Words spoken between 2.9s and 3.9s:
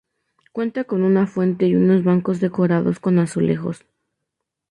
con azulejos.